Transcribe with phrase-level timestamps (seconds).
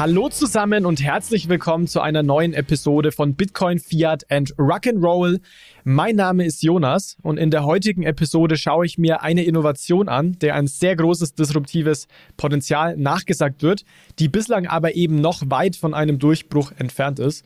[0.00, 5.42] Hallo zusammen und herzlich willkommen zu einer neuen Episode von Bitcoin, Fiat and Rock'n'Roll.
[5.84, 10.38] Mein Name ist Jonas und in der heutigen Episode schaue ich mir eine Innovation an,
[10.38, 13.84] der ein sehr großes disruptives Potenzial nachgesagt wird,
[14.18, 17.44] die bislang aber eben noch weit von einem Durchbruch entfernt ist.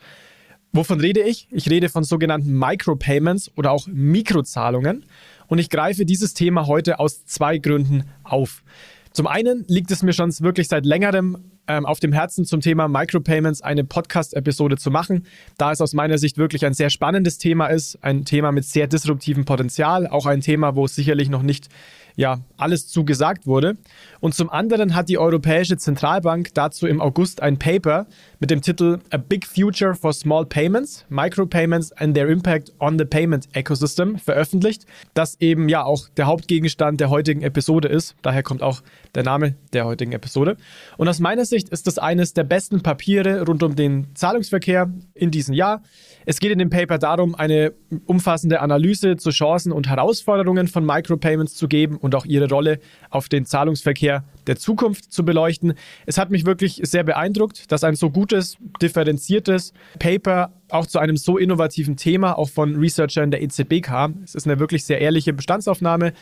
[0.73, 1.49] Wovon rede ich?
[1.50, 5.07] Ich rede von sogenannten Micropayments oder auch Mikrozahlungen
[5.49, 8.63] und ich greife dieses Thema heute aus zwei Gründen auf.
[9.11, 12.89] Zum einen liegt es mir schon wirklich seit längerem ähm, auf dem Herzen zum Thema
[12.89, 17.67] Micropayments eine Podcast-Episode zu machen, da es aus meiner Sicht wirklich ein sehr spannendes Thema
[17.67, 21.68] ist, ein Thema mit sehr disruptivem Potenzial, auch ein Thema, wo sicherlich noch nicht
[22.17, 23.77] ja, alles zugesagt wurde.
[24.21, 28.07] Und zum anderen hat die Europäische Zentralbank dazu im August ein Paper
[28.44, 33.06] mit dem Titel A Big Future for Small Payments, Micropayments and Their Impact on the
[33.06, 38.17] Payment Ecosystem veröffentlicht, das eben ja auch der Hauptgegenstand der heutigen Episode ist.
[38.20, 38.83] Daher kommt auch
[39.14, 40.59] der Name der heutigen Episode.
[40.98, 45.31] Und aus meiner Sicht ist das eines der besten Papiere rund um den Zahlungsverkehr in
[45.31, 45.83] diesem Jahr.
[46.27, 47.73] Es geht in dem Paper darum, eine
[48.05, 53.31] umfassende Analyse zu Chancen und Herausforderungen von Micropayments zu geben und auch ihre Rolle auf
[53.31, 55.75] den Zahlungsverkehr der Zukunft zu beleuchten.
[56.06, 61.17] Es hat mich wirklich sehr beeindruckt, dass ein so gutes, differenziertes Paper auch zu einem
[61.17, 64.23] so innovativen Thema auch von Researchern der EZB kam.
[64.25, 66.12] Es ist eine wirklich sehr ehrliche Bestandsaufnahme,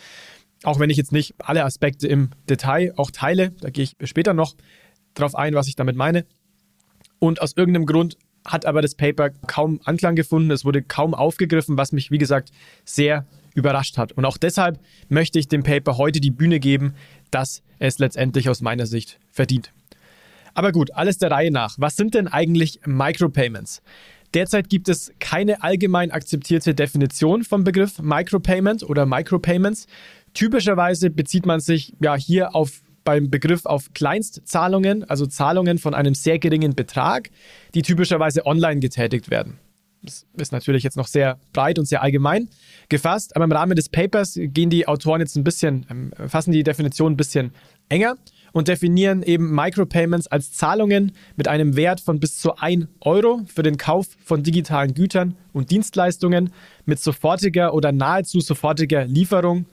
[0.65, 3.51] auch wenn ich jetzt nicht alle Aspekte im Detail auch teile.
[3.61, 4.55] Da gehe ich später noch
[5.15, 6.25] drauf ein, was ich damit meine.
[7.19, 10.51] Und aus irgendeinem Grund hat aber das Paper kaum Anklang gefunden.
[10.51, 12.51] Es wurde kaum aufgegriffen, was mich, wie gesagt,
[12.85, 14.13] sehr überrascht hat.
[14.13, 16.95] Und auch deshalb möchte ich dem Paper heute die Bühne geben,
[17.31, 19.73] dass es letztendlich aus meiner Sicht verdient.
[20.55, 21.77] Aber gut, alles der Reihe nach.
[21.79, 23.83] Was sind denn eigentlich Micropayments?
[24.35, 29.87] Derzeit gibt es keine allgemein akzeptierte Definition vom Begriff Micropayment oder Micropayments.
[30.33, 36.15] Typischerweise bezieht man sich ja hier auf beim Begriff auf Kleinstzahlungen, also Zahlungen von einem
[36.15, 37.31] sehr geringen Betrag,
[37.75, 39.59] die typischerweise online getätigt werden.
[40.03, 42.49] Das ist natürlich jetzt noch sehr breit und sehr allgemein
[42.89, 46.65] gefasst, aber im Rahmen des Papers gehen die Autoren jetzt ein bisschen, ähm, fassen die
[46.65, 47.53] Definition ein bisschen
[47.89, 48.17] enger
[48.53, 53.63] und definieren eben Micropayments als Zahlungen mit einem Wert von bis zu 1 Euro für
[53.63, 56.53] den Kauf von digitalen Gütern und Dienstleistungen
[56.85, 59.67] mit sofortiger oder nahezu sofortiger Lieferung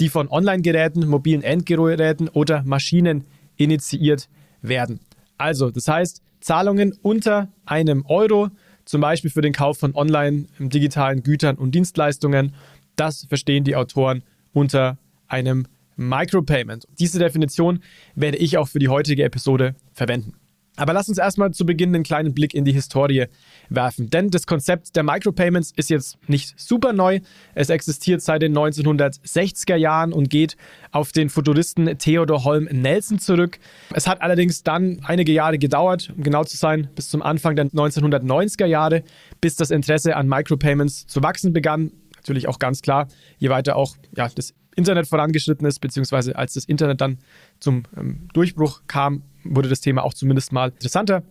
[0.00, 3.24] die von Online-Geräten, mobilen Endgeräten oder Maschinen
[3.56, 4.28] initiiert
[4.62, 5.00] werden.
[5.36, 8.50] Also, das heißt, Zahlungen unter einem Euro,
[8.88, 12.54] zum Beispiel für den Kauf von online digitalen Gütern und Dienstleistungen,
[12.96, 14.22] das verstehen die Autoren
[14.52, 14.96] unter
[15.28, 15.66] einem
[15.96, 16.88] Micropayment.
[16.98, 17.82] Diese Definition
[18.14, 20.34] werde ich auch für die heutige Episode verwenden.
[20.78, 23.26] Aber lass uns erstmal zu Beginn einen kleinen Blick in die Historie
[23.68, 24.10] werfen.
[24.10, 27.18] Denn das Konzept der Micropayments ist jetzt nicht super neu.
[27.54, 30.56] Es existiert seit den 1960er Jahren und geht
[30.92, 33.58] auf den Futuristen Theodor Holm Nelson zurück.
[33.92, 37.66] Es hat allerdings dann einige Jahre gedauert, um genau zu sein, bis zum Anfang der
[37.66, 39.02] 1990er Jahre,
[39.40, 41.90] bis das Interesse an Micropayments zu wachsen begann.
[42.16, 46.64] Natürlich auch ganz klar, je weiter auch ja, das Internet vorangeschritten ist, beziehungsweise als das
[46.64, 47.18] Internet dann
[47.60, 51.22] zum ähm, Durchbruch kam, wurde das Thema auch zumindest mal interessanter.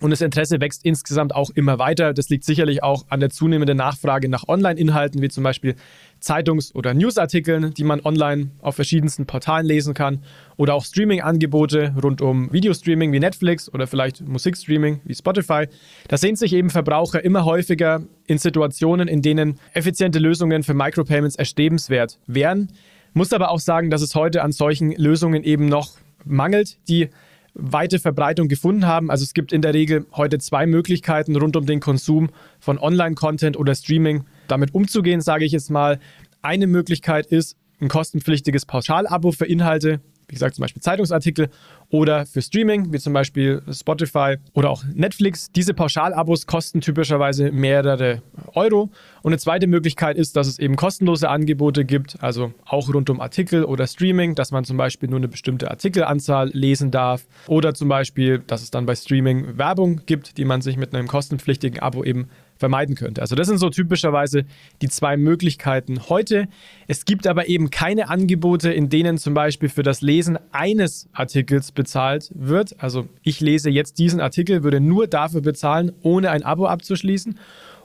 [0.00, 2.12] Und das Interesse wächst insgesamt auch immer weiter.
[2.12, 5.76] Das liegt sicherlich auch an der zunehmenden Nachfrage nach Online-Inhalten, wie zum Beispiel
[6.20, 10.24] Zeitungs- oder Newsartikeln, die man online auf verschiedensten Portalen lesen kann.
[10.56, 15.66] Oder auch Streaming-Angebote rund um Videostreaming wie Netflix oder vielleicht Musikstreaming wie Spotify.
[16.08, 21.36] Da sehen sich eben Verbraucher immer häufiger in Situationen, in denen effiziente Lösungen für Micropayments
[21.36, 22.68] erstrebenswert wären.
[23.12, 25.92] Muss aber auch sagen, dass es heute an solchen Lösungen eben noch
[26.24, 27.10] mangelt, die
[27.54, 29.10] weite Verbreitung gefunden haben.
[29.10, 33.56] Also es gibt in der Regel heute zwei Möglichkeiten rund um den Konsum von Online-Content
[33.56, 35.98] oder Streaming damit umzugehen, sage ich jetzt mal.
[36.42, 41.48] Eine Möglichkeit ist ein kostenpflichtiges Pauschalabo für Inhalte, wie gesagt, zum Beispiel Zeitungsartikel
[41.90, 45.50] oder für Streaming, wie zum Beispiel Spotify oder auch Netflix.
[45.52, 48.22] Diese Pauschalabos kosten typischerweise mehrere
[48.54, 48.90] Euro.
[49.22, 53.20] Und eine zweite Möglichkeit ist, dass es eben kostenlose Angebote gibt, also auch rund um
[53.20, 57.88] Artikel oder Streaming, dass man zum Beispiel nur eine bestimmte Artikelanzahl lesen darf oder zum
[57.88, 62.04] Beispiel, dass es dann bei Streaming Werbung gibt, die man sich mit einem kostenpflichtigen Abo
[62.04, 63.20] eben vermeiden könnte.
[63.20, 64.44] Also das sind so typischerweise
[64.82, 66.48] die zwei Möglichkeiten heute.
[66.86, 71.72] Es gibt aber eben keine Angebote, in denen zum Beispiel für das Lesen eines Artikels
[71.72, 72.80] bezahlt wird.
[72.82, 77.38] Also ich lese jetzt diesen Artikel, würde nur dafür bezahlen, ohne ein Abo abzuschließen.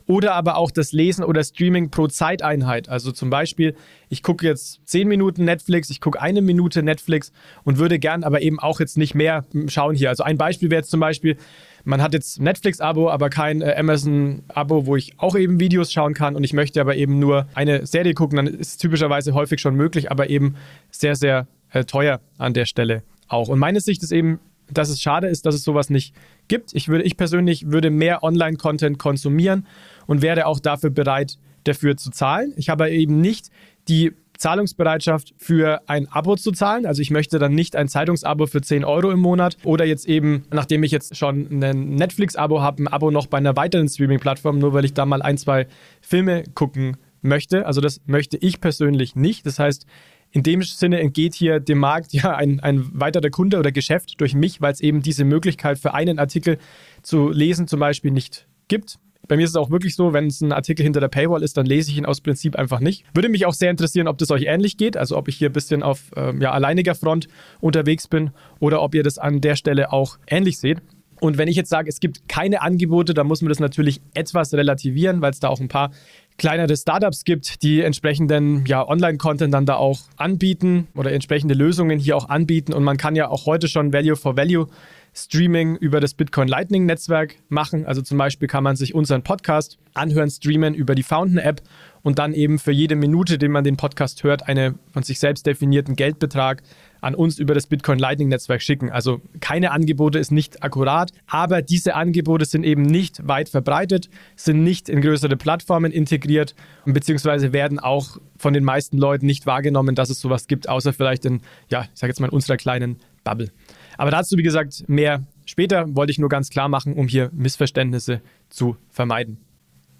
[0.05, 2.89] Oder aber auch das Lesen oder Streaming pro Zeiteinheit.
[2.89, 3.75] Also zum Beispiel,
[4.09, 7.31] ich gucke jetzt 10 Minuten Netflix, ich gucke eine Minute Netflix
[7.63, 10.09] und würde gern aber eben auch jetzt nicht mehr schauen hier.
[10.09, 11.37] Also ein Beispiel wäre jetzt zum Beispiel,
[11.83, 16.35] man hat jetzt Netflix-Abo, aber kein äh, Amazon-Abo, wo ich auch eben Videos schauen kann
[16.35, 19.75] und ich möchte aber eben nur eine Serie gucken, dann ist es typischerweise häufig schon
[19.75, 20.55] möglich, aber eben
[20.91, 23.49] sehr, sehr äh, teuer an der Stelle auch.
[23.49, 24.39] Und meine Sicht ist eben
[24.71, 26.13] dass es schade ist, dass es sowas nicht
[26.47, 26.73] gibt.
[26.73, 29.65] Ich würde, ich persönlich würde mehr Online-Content konsumieren
[30.07, 32.53] und wäre auch dafür bereit, dafür zu zahlen.
[32.55, 33.49] Ich habe eben nicht
[33.87, 36.85] die Zahlungsbereitschaft für ein Abo zu zahlen.
[36.85, 40.45] Also ich möchte dann nicht ein Zeitungsabo für 10 Euro im Monat oder jetzt eben,
[40.51, 44.73] nachdem ich jetzt schon ein Netflix-Abo habe, ein Abo noch bei einer weiteren Streaming-Plattform, nur
[44.73, 45.67] weil ich da mal ein, zwei
[46.01, 47.65] Filme gucken möchte.
[47.65, 49.45] Also das möchte ich persönlich nicht.
[49.45, 49.85] Das heißt,
[50.31, 54.33] in dem Sinne entgeht hier dem Markt ja ein, ein weiterer Kunde oder Geschäft durch
[54.35, 56.57] mich, weil es eben diese Möglichkeit für einen Artikel
[57.01, 58.99] zu lesen zum Beispiel nicht gibt.
[59.27, 61.57] Bei mir ist es auch wirklich so, wenn es ein Artikel hinter der Paywall ist,
[61.57, 63.05] dann lese ich ihn aus Prinzip einfach nicht.
[63.13, 65.53] Würde mich auch sehr interessieren, ob das euch ähnlich geht, also ob ich hier ein
[65.53, 67.27] bisschen auf ähm, ja, alleiniger Front
[67.61, 70.81] unterwegs bin oder ob ihr das an der Stelle auch ähnlich seht.
[71.19, 74.53] Und wenn ich jetzt sage, es gibt keine Angebote, dann muss man das natürlich etwas
[74.53, 75.91] relativieren, weil es da auch ein paar
[76.37, 82.15] kleinere Startups gibt, die entsprechenden ja, Online-Content dann da auch anbieten oder entsprechende Lösungen hier
[82.15, 82.73] auch anbieten.
[82.73, 84.67] Und man kann ja auch heute schon Value for Value
[85.13, 87.85] Streaming über das Bitcoin Lightning Netzwerk machen.
[87.85, 91.61] Also zum Beispiel kann man sich unseren Podcast anhören, streamen über die Fountain App
[92.01, 95.45] und dann eben für jede Minute, den man den Podcast hört, einen von sich selbst
[95.45, 96.61] definierten Geldbetrag
[97.01, 98.89] an uns über das Bitcoin Lightning Netzwerk schicken.
[98.89, 104.63] Also keine Angebote ist nicht akkurat, aber diese Angebote sind eben nicht weit verbreitet, sind
[104.63, 106.55] nicht in größere Plattformen integriert
[106.85, 110.93] und beziehungsweise werden auch von den meisten Leuten nicht wahrgenommen, dass es sowas gibt, außer
[110.93, 113.51] vielleicht in, ja, ich sage jetzt mal in unserer kleinen Bubble.
[113.99, 118.21] Aber dazu, wie gesagt, mehr später wollte ich nur ganz klar machen, um hier Missverständnisse
[118.47, 119.39] zu vermeiden.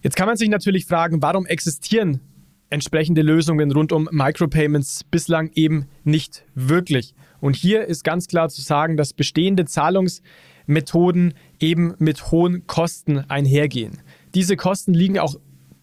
[0.02, 2.22] Jetzt kann man sich natürlich fragen, warum existieren
[2.70, 7.14] entsprechende Lösungen rund um Micropayments bislang eben nicht wirklich.
[7.42, 13.98] Und hier ist ganz klar zu sagen, dass bestehende Zahlungsmethoden eben mit hohen Kosten einhergehen.
[14.34, 15.36] Diese Kosten liegen auch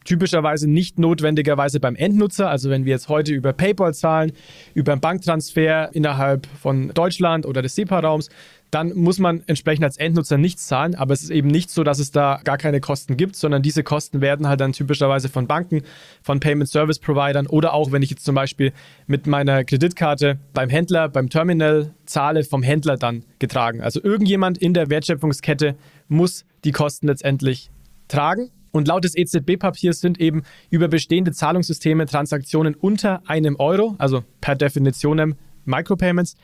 [0.07, 2.49] typischerweise nicht notwendigerweise beim Endnutzer.
[2.49, 4.33] Also wenn wir jetzt heute über PayPal zahlen,
[4.75, 8.31] über einen Banktransfer innerhalb von Deutschland oder des SEPA-Raums,
[8.71, 10.95] dann muss man entsprechend als Endnutzer nichts zahlen.
[10.95, 13.83] Aber es ist eben nicht so, dass es da gar keine Kosten gibt, sondern diese
[13.83, 15.83] Kosten werden halt dann typischerweise von Banken,
[16.23, 18.73] von Payment Service Providern oder auch, wenn ich jetzt zum Beispiel
[19.07, 23.81] mit meiner Kreditkarte beim Händler, beim Terminal zahle, vom Händler dann getragen.
[23.81, 25.77] Also irgendjemand in der Wertschöpfungskette
[26.09, 27.71] muss die Kosten letztendlich
[28.09, 28.51] tragen.
[28.77, 34.55] Und laut des EZB-Papiers sind eben über bestehende Zahlungssysteme Transaktionen unter einem Euro, also per
[34.55, 35.35] Definition
[35.65, 36.37] Micropayments,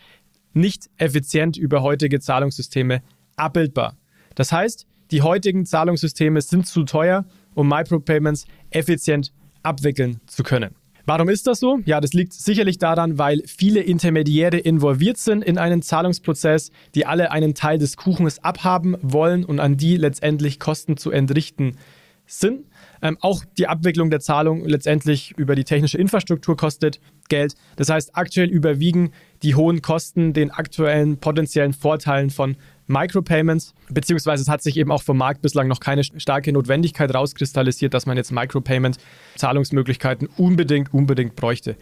[0.54, 3.02] nicht effizient über heutige Zahlungssysteme
[3.36, 3.96] abbildbar.
[4.34, 9.32] Das heißt, die heutigen Zahlungssysteme sind zu teuer, um Micropayments effizient
[9.62, 10.74] abwickeln zu können.
[11.04, 11.80] Warum ist das so?
[11.84, 17.32] Ja, das liegt sicherlich daran, weil viele Intermediäre involviert sind in einen Zahlungsprozess, die alle
[17.32, 21.76] einen Teil des Kuchens abhaben wollen und an die letztendlich Kosten zu entrichten
[22.38, 22.66] sind.
[23.02, 27.54] Ähm, auch die Abwicklung der Zahlung letztendlich über die technische Infrastruktur kostet Geld.
[27.76, 29.12] Das heißt, aktuell überwiegen
[29.42, 32.56] die hohen Kosten den aktuellen potenziellen Vorteilen von
[32.86, 37.94] Micropayments, beziehungsweise es hat sich eben auch vom Markt bislang noch keine starke Notwendigkeit rauskristallisiert,
[37.94, 41.76] dass man jetzt Micropayment-Zahlungsmöglichkeiten unbedingt, unbedingt bräuchte.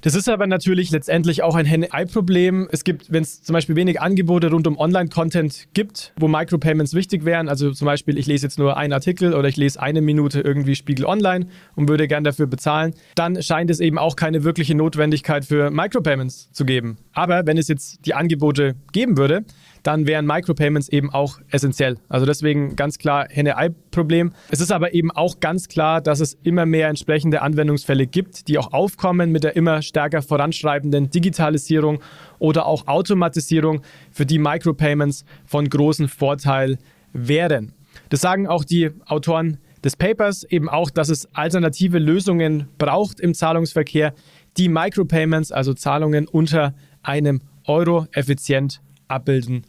[0.00, 2.68] Das ist aber natürlich letztendlich auch ein Henne-Ei-Problem.
[2.70, 7.24] Es gibt, wenn es zum Beispiel wenig Angebote rund um Online-Content gibt, wo Micropayments wichtig
[7.24, 10.40] wären, also zum Beispiel, ich lese jetzt nur einen Artikel oder ich lese eine Minute
[10.40, 14.74] irgendwie Spiegel Online und würde gern dafür bezahlen, dann scheint es eben auch keine wirkliche
[14.74, 16.98] Notwendigkeit für Micropayments zu geben.
[17.12, 19.44] Aber wenn es jetzt die Angebote geben würde,
[19.84, 21.98] dann wären Micropayments eben auch essentiell.
[22.08, 24.32] Also deswegen ganz klar Henne-Ei-Problem.
[24.50, 28.58] Es ist aber eben auch ganz klar, dass es immer mehr entsprechende Anwendungsfälle gibt, die
[28.58, 32.00] auch aufkommen mit der immer stärker voranschreibenden Digitalisierung
[32.38, 36.78] oder auch Automatisierung, für die Micropayments von großem Vorteil
[37.12, 37.74] wären.
[38.08, 43.34] Das sagen auch die Autoren des Papers eben auch, dass es alternative Lösungen braucht im
[43.34, 44.14] Zahlungsverkehr,
[44.56, 49.66] die Micropayments, also Zahlungen unter einem Euro effizient abbilden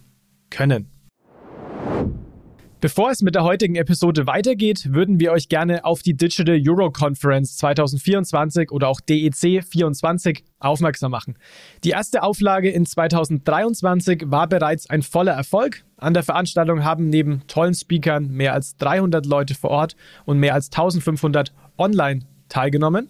[0.56, 0.90] können.
[2.82, 6.92] Bevor es mit der heutigen Episode weitergeht, würden wir euch gerne auf die Digital Euro
[6.92, 11.36] Conference 2024 oder auch DEC 24 aufmerksam machen.
[11.84, 15.84] Die erste Auflage in 2023 war bereits ein voller Erfolg.
[15.98, 19.96] An der Veranstaltung haben neben tollen Speakern mehr als 300 Leute vor Ort
[20.26, 22.20] und mehr als 1500 online
[22.50, 23.10] teilgenommen.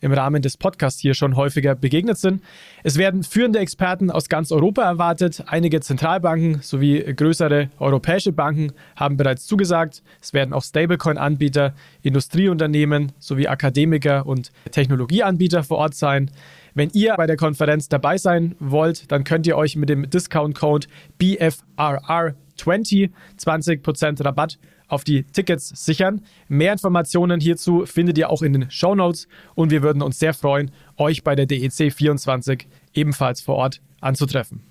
[0.00, 2.42] im Rahmen des Podcasts hier schon häufiger begegnet sind.
[2.82, 5.44] Es werden führende Experten aus ganz Europa erwartet.
[5.46, 10.02] Einige Zentralbanken sowie größere europäische Banken haben bereits zugesagt.
[10.20, 16.30] Es werden auch Stablecoin-Anbieter, Industrieunternehmen sowie Akademiker und Technologieanbieter vor Ort sein.
[16.74, 20.86] Wenn ihr bei der Konferenz dabei sein wollt, dann könnt ihr euch mit dem Discount-Code
[21.20, 24.58] BFRR20 20% Rabatt
[24.90, 26.22] auf die Tickets sichern.
[26.48, 30.34] Mehr Informationen hierzu findet ihr auch in den Show Notes und wir würden uns sehr
[30.34, 34.62] freuen, euch bei der DEC 24 ebenfalls vor Ort anzutreffen.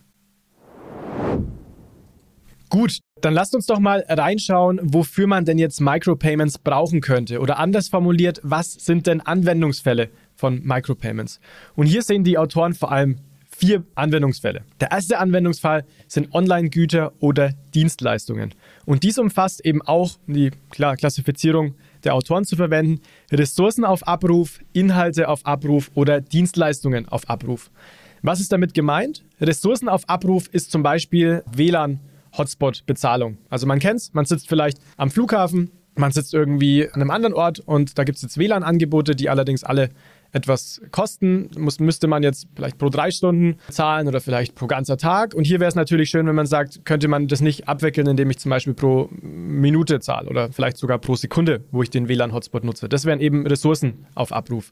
[2.70, 7.40] Gut, dann lasst uns doch mal reinschauen, wofür man denn jetzt Micropayments brauchen könnte.
[7.40, 11.40] Oder anders formuliert, was sind denn Anwendungsfälle von Micropayments?
[11.76, 13.18] Und hier sehen die Autoren vor allem
[13.60, 14.62] vier Anwendungsfälle.
[14.80, 18.54] Der erste Anwendungsfall sind Online-Güter oder Dienstleistungen.
[18.86, 21.76] Und dies umfasst eben auch die klar, Klassifizierung
[22.06, 23.02] der Autoren zu verwenden,
[23.32, 27.70] Ressourcen auf Abruf, Inhalte auf Abruf oder Dienstleistungen auf Abruf.
[28.22, 29.26] Was ist damit gemeint?
[29.42, 32.00] Ressourcen auf Abruf ist zum Beispiel WLAN,
[32.38, 33.38] Hotspot-Bezahlung.
[33.50, 37.34] Also man kennt es, man sitzt vielleicht am Flughafen, man sitzt irgendwie an einem anderen
[37.34, 39.90] Ort und da gibt es jetzt WLAN-Angebote, die allerdings alle
[40.32, 41.50] etwas kosten.
[41.58, 45.34] Muss, müsste man jetzt vielleicht pro drei Stunden zahlen oder vielleicht pro ganzer Tag.
[45.34, 48.30] Und hier wäre es natürlich schön, wenn man sagt, könnte man das nicht abwickeln, indem
[48.30, 52.64] ich zum Beispiel pro Minute zahle oder vielleicht sogar pro Sekunde, wo ich den WLAN-Hotspot
[52.64, 52.90] nutze.
[52.90, 54.72] Das wären eben Ressourcen auf Abruf.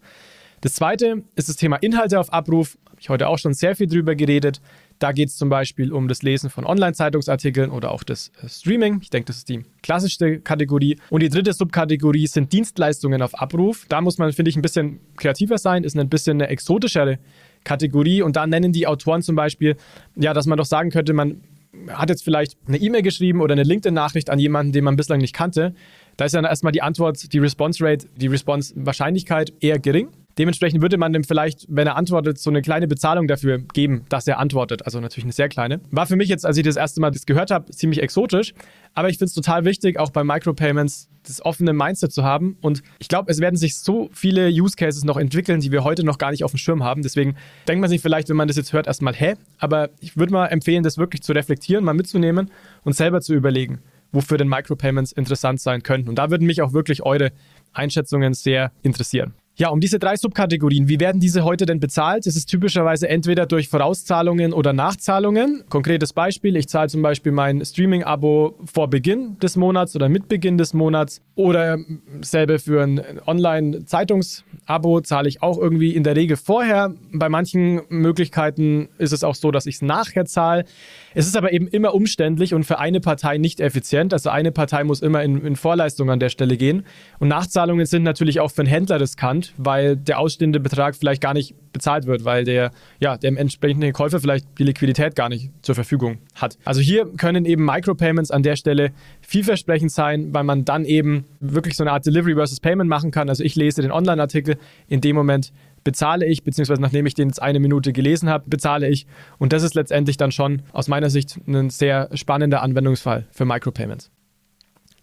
[0.62, 2.78] Das zweite ist das Thema Inhalte auf Abruf.
[2.88, 4.60] Habe ich heute auch schon sehr viel drüber geredet.
[5.00, 9.00] Da geht es zum Beispiel um das Lesen von Online-Zeitungsartikeln oder auch das äh, Streaming.
[9.02, 10.98] Ich denke, das ist die klassischste Kategorie.
[11.10, 13.86] Und die dritte Subkategorie sind Dienstleistungen auf Abruf.
[13.90, 17.20] Da muss man, finde ich, ein bisschen kreativer sein, ist ein bisschen eine exotischere
[17.64, 18.22] Kategorie.
[18.22, 19.76] Und da nennen die Autoren zum Beispiel,
[20.16, 21.42] ja, dass man doch sagen könnte, man
[21.90, 25.34] hat jetzt vielleicht eine E-Mail geschrieben oder eine LinkedIn-Nachricht an jemanden, den man bislang nicht
[25.34, 25.74] kannte.
[26.16, 30.10] Da ist dann erstmal die Antwort, die Response Rate, die Response Wahrscheinlichkeit eher gering.
[30.38, 34.28] Dementsprechend würde man dem vielleicht, wenn er antwortet, so eine kleine Bezahlung dafür geben, dass
[34.28, 34.86] er antwortet.
[34.86, 35.82] Also natürlich eine sehr kleine.
[35.90, 38.54] War für mich jetzt, als ich das erste Mal das gehört habe, ziemlich exotisch.
[38.94, 42.58] Aber ich finde es total wichtig, auch bei Micropayments das offene Mindset zu haben.
[42.62, 46.04] Und ich glaube, es werden sich so viele Use Cases noch entwickeln, die wir heute
[46.04, 47.02] noch gar nicht auf dem Schirm haben.
[47.02, 47.36] Deswegen
[47.68, 49.36] denkt man sich vielleicht, wenn man das jetzt hört, erstmal, hä?
[49.58, 52.52] Aber ich würde mal empfehlen, das wirklich zu reflektieren, mal mitzunehmen
[52.84, 53.80] und selber zu überlegen,
[54.12, 56.10] wofür denn Micropayments interessant sein könnten.
[56.10, 57.32] Und da würden mich auch wirklich eure
[57.74, 59.34] Einschätzungen sehr interessieren.
[59.60, 62.28] Ja, um diese drei Subkategorien, wie werden diese heute denn bezahlt?
[62.28, 65.64] Es ist typischerweise entweder durch Vorauszahlungen oder Nachzahlungen.
[65.68, 70.60] Konkretes Beispiel, ich zahle zum Beispiel mein Streaming-Abo vor Beginn des Monats oder mit Beginn
[70.60, 71.80] des Monats oder
[72.22, 76.94] selbe für ein Online-Zeitungs-Abo zahle ich auch irgendwie in der Regel vorher.
[77.12, 80.66] Bei manchen Möglichkeiten ist es auch so, dass ich es nachher zahle.
[81.18, 84.14] Es ist aber eben immer umständlich und für eine Partei nicht effizient.
[84.14, 86.86] Also eine Partei muss immer in, in Vorleistung an der Stelle gehen.
[87.18, 91.34] Und Nachzahlungen sind natürlich auch für einen Händler riskant, weil der ausstehende Betrag vielleicht gar
[91.34, 92.70] nicht bezahlt wird, weil der,
[93.00, 96.60] ja, der entsprechende Käufer vielleicht die Liquidität gar nicht zur Verfügung hat.
[96.66, 101.76] Also hier können eben Micropayments an der Stelle vielversprechend sein, weil man dann eben wirklich
[101.78, 103.28] so eine Art Delivery versus Payment machen kann.
[103.28, 104.58] Also ich lese den Online-Artikel,
[104.88, 105.52] in dem Moment
[105.88, 109.08] bezahle ich, beziehungsweise nachdem ich den jetzt eine Minute gelesen habe, bezahle ich.
[109.38, 114.12] Und das ist letztendlich dann schon aus meiner Sicht ein sehr spannender Anwendungsfall für Micropayments.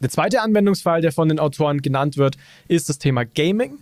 [0.03, 2.37] Der zweite Anwendungsfall, der von den Autoren genannt wird,
[2.69, 3.79] ist das Thema Gaming.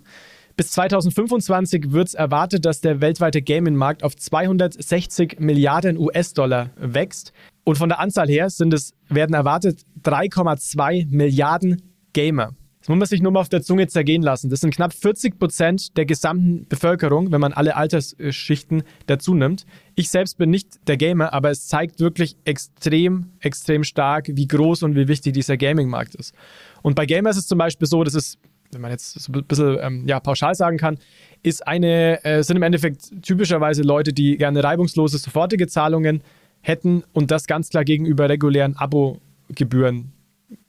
[0.55, 7.33] Bis 2025 wird es erwartet, dass der weltweite Gaming-Markt auf 260 Milliarden US-Dollar wächst.
[7.65, 11.81] Und von der Anzahl her sind es, werden erwartet 3,2 Milliarden
[12.13, 12.53] Gamer.
[12.83, 14.49] Das muss man sich nur mal auf der Zunge zergehen lassen.
[14.49, 19.65] Das sind knapp 40 Prozent der gesamten Bevölkerung, wenn man alle Altersschichten dazu nimmt.
[19.95, 24.83] Ich selbst bin nicht der Gamer, aber es zeigt wirklich extrem, extrem stark, wie groß
[24.83, 26.35] und wie wichtig dieser Gaming-Markt ist.
[26.81, 28.37] Und bei Gamers ist es zum Beispiel so, das ist,
[28.73, 30.97] wenn man jetzt so ein bisschen ähm, ja, pauschal sagen kann,
[31.41, 36.21] ist eine, äh, sind im Endeffekt typischerweise Leute, die gerne reibungslose, sofortige Zahlungen
[36.59, 40.11] hätten und das ganz klar gegenüber regulären Abo-Gebühren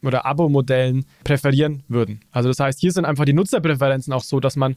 [0.03, 2.21] oder Abo-Modellen präferieren würden.
[2.31, 4.76] Also das heißt, hier sind einfach die Nutzerpräferenzen auch so, dass man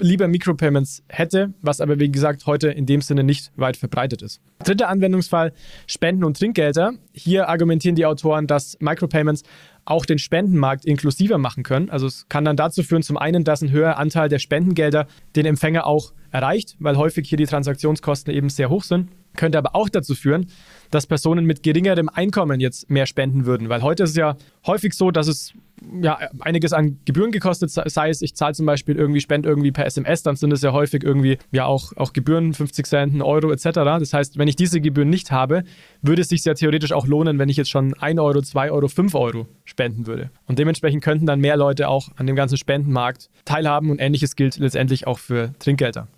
[0.00, 4.40] lieber Micropayments hätte, was aber wie gesagt heute in dem Sinne nicht weit verbreitet ist.
[4.64, 5.52] Dritter Anwendungsfall,
[5.86, 6.92] Spenden und Trinkgelder.
[7.12, 9.42] Hier argumentieren die Autoren, dass Micropayments
[9.84, 11.90] auch den Spendenmarkt inklusiver machen können.
[11.90, 15.46] Also es kann dann dazu führen, zum einen, dass ein höherer Anteil der Spendengelder den
[15.46, 19.08] Empfänger auch erreicht, weil häufig hier die Transaktionskosten eben sehr hoch sind.
[19.36, 20.46] Könnte aber auch dazu führen,
[20.90, 24.36] dass Personen mit geringerem Einkommen jetzt mehr spenden würden, weil heute ist es ja
[24.66, 25.54] häufig so, dass es
[26.00, 29.86] ja, einiges an Gebühren gekostet, sei es, ich zahle zum Beispiel irgendwie, spende irgendwie per
[29.86, 33.64] SMS, dann sind es ja häufig irgendwie ja auch, auch Gebühren, 50 Cent, Euro etc.
[33.72, 35.64] Das heißt, wenn ich diese Gebühren nicht habe,
[36.00, 38.88] würde es sich sehr theoretisch auch lohnen, wenn ich jetzt schon 1 Euro, 2 Euro,
[38.88, 40.30] 5 Euro spenden würde.
[40.46, 44.58] Und dementsprechend könnten dann mehr Leute auch an dem ganzen Spendenmarkt teilhaben und ähnliches gilt
[44.58, 46.08] letztendlich auch für Trinkgelder.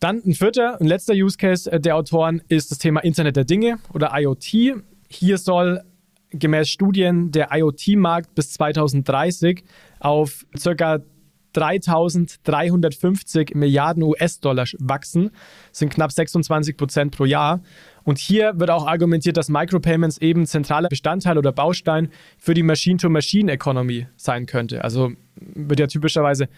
[0.00, 3.78] Dann ein vierter und letzter Use Case der Autoren ist das Thema Internet der Dinge
[3.92, 4.76] oder IoT.
[5.08, 5.82] Hier soll
[6.30, 9.64] gemäß Studien der IoT-Markt bis 2030
[10.00, 11.00] auf ca.
[11.54, 15.30] 3.350 Milliarden US-Dollar wachsen,
[15.72, 17.62] sind knapp 26 Prozent pro Jahr.
[18.02, 24.08] Und hier wird auch argumentiert, dass Micropayments eben zentraler Bestandteil oder Baustein für die Machine-to-Machine-Economy
[24.16, 24.84] sein könnte.
[24.84, 26.48] Also wird ja typischerweise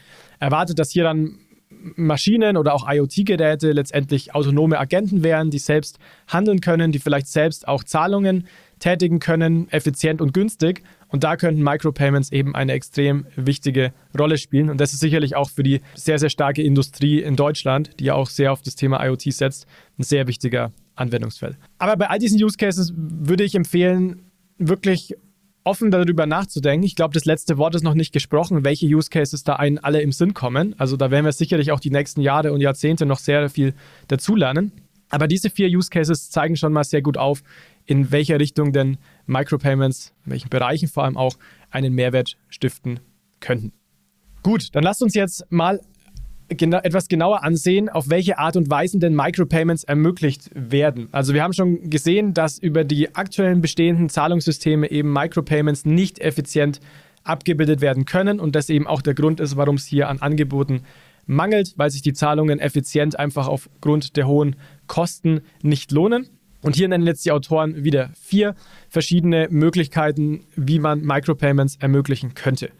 [0.41, 6.61] erwartet, dass hier dann Maschinen oder auch IoT-Geräte letztendlich autonome Agenten wären, die selbst handeln
[6.61, 8.47] können, die vielleicht selbst auch Zahlungen
[8.79, 10.83] tätigen können, effizient und günstig.
[11.09, 14.71] Und da könnten Micropayments eben eine extrem wichtige Rolle spielen.
[14.71, 18.15] Und das ist sicherlich auch für die sehr, sehr starke Industrie in Deutschland, die ja
[18.15, 19.67] auch sehr auf das Thema IoT setzt,
[19.99, 21.57] ein sehr wichtiger Anwendungsfeld.
[21.79, 24.23] Aber bei all diesen Use Cases würde ich empfehlen,
[24.59, 25.15] wirklich
[25.67, 26.87] offen darüber nachzudenken.
[26.87, 30.01] Ich glaube, das letzte Wort ist noch nicht gesprochen, welche Use Cases da einen alle
[30.01, 30.75] im Sinn kommen.
[30.79, 33.75] Also da werden wir sicherlich auch die nächsten Jahre und Jahrzehnte noch sehr viel
[34.09, 34.73] dazulernen.
[35.09, 37.43] Aber diese vier Use Cases zeigen schon mal sehr gut auf,
[37.85, 41.37] in welcher Richtung denn Micropayments, in welchen Bereichen vor allem auch,
[41.71, 43.01] einen Mehrwert stiften
[43.41, 43.73] könnten.
[44.43, 45.81] Gut, dann lasst uns jetzt mal
[46.49, 51.09] gena etwas genauer ansehen, auf welche Art und Weise denn Micropayments ermöglicht werden.
[51.13, 56.81] Also wir haben schon gesehen, dass über die aktuellen bestehenden Zahlungssysteme eben Micropayments nicht effizient
[57.25, 60.83] abgebildet werden können und das eben auch der Grund ist, warum es hier an Angeboten
[61.27, 66.29] mangelt, weil sich die Zahlungen effizient einfach aufgrund der hohen Kosten nicht lohnen.
[66.63, 68.55] Und hier nennen jetzt die Autoren wieder vier
[68.89, 72.71] verschiedene Möglichkeiten, wie man Micropayments ermöglichen könnte.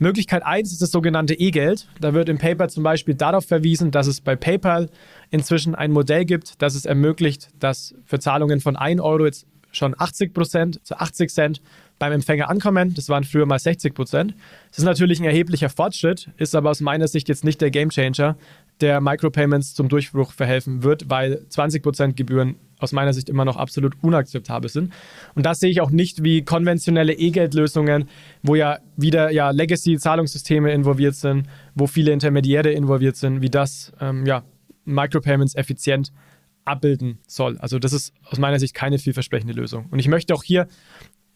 [0.00, 1.86] Möglichkeit 1 ist das sogenannte E-Geld.
[2.00, 4.88] Da wird im Paper zum Beispiel darauf verwiesen, dass es bei PayPal
[5.30, 9.94] inzwischen ein Modell gibt, das es ermöglicht, dass für Zahlungen von 1 Euro jetzt schon
[9.96, 11.62] 80 Prozent zu 80 Cent
[11.98, 12.94] beim Empfänger ankommen.
[12.94, 14.34] Das waren früher mal 60 Prozent.
[14.70, 18.36] Das ist natürlich ein erheblicher Fortschritt, ist aber aus meiner Sicht jetzt nicht der Gamechanger,
[18.80, 23.56] der Micropayments zum Durchbruch verhelfen wird, weil 20 Prozent Gebühren aus meiner Sicht immer noch
[23.56, 24.92] absolut unakzeptabel sind.
[25.34, 28.08] Und das sehe ich auch nicht wie konventionelle E-Geld-Lösungen,
[28.42, 34.26] wo ja wieder ja, Legacy-Zahlungssysteme involviert sind, wo viele Intermediäre involviert sind, wie das ähm,
[34.26, 34.42] ja,
[34.84, 36.12] Micropayments effizient
[36.64, 37.58] abbilden soll.
[37.58, 39.86] Also das ist aus meiner Sicht keine vielversprechende Lösung.
[39.90, 40.68] Und ich möchte auch hier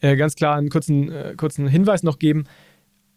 [0.00, 2.44] äh, ganz klar einen kurzen, äh, kurzen Hinweis noch geben.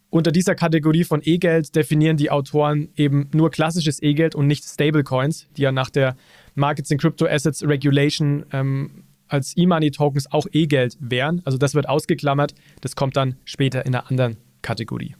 [0.09, 5.47] Unter dieser Kategorie von E-Geld definieren die Autoren eben nur klassisches E-Geld und nicht Stablecoins,
[5.57, 6.15] die ja nach der
[6.57, 11.41] Markets in Crypto Assets Regulation ähm, als E-Money-Tokens auch E-Geld wären.
[11.45, 12.53] Also das wird ausgeklammert.
[12.81, 15.15] Das kommt dann später in einer anderen Kategorie.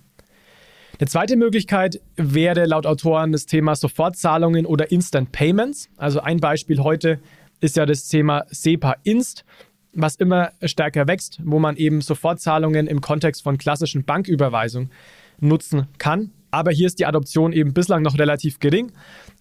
[1.00, 5.90] Eine zweite Möglichkeit wäre laut Autoren das Thema Sofortzahlungen oder Instant Payments.
[5.98, 7.20] Also ein Beispiel heute
[7.60, 9.46] ist ja das Thema SEPA Inst,
[9.94, 14.92] was immer stärker wächst, wo man eben Sofortzahlungen im Kontext von klassischen Banküberweisungen
[15.40, 16.32] nutzen kann.
[16.52, 18.92] Aber hier ist die Adoption eben bislang noch relativ gering.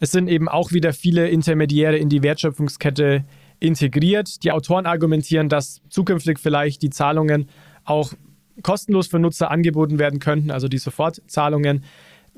[0.01, 3.25] Es sind eben auch wieder viele Intermediäre in die Wertschöpfungskette
[3.61, 4.43] integriert.
[4.43, 7.49] Die Autoren argumentieren, dass zukünftig vielleicht die Zahlungen
[7.85, 8.13] auch
[8.63, 11.85] kostenlos für Nutzer angeboten werden könnten, also die Sofortzahlungen.